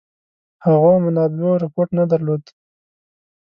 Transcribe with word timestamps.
هغو 0.65 0.91
منابعو 1.05 1.61
رپوټ 1.63 1.87
نه 1.99 2.03
درلوده. 2.11 2.51